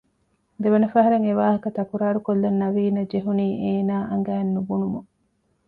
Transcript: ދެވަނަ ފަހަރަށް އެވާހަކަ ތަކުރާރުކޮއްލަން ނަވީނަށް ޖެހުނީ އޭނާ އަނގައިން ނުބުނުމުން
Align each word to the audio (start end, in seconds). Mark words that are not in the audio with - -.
ދެވަނަ 0.61 0.87
ފަހަރަށް 0.93 1.25
އެވާހަކަ 1.27 1.69
ތަކުރާރުކޮއްލަން 1.77 2.57
ނަވީނަށް 2.61 3.09
ޖެހުނީ 3.11 3.47
އޭނާ 3.63 3.95
އަނގައިން 4.09 4.51
ނުބުނުމުން 4.55 5.07